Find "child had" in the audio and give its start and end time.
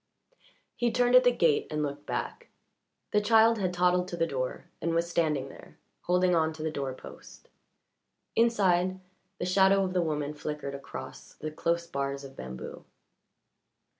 3.21-3.71